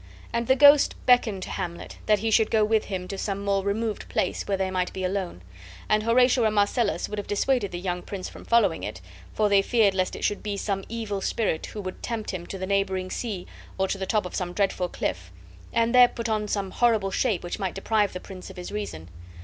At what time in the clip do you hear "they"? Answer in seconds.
4.57-4.71, 9.47-9.61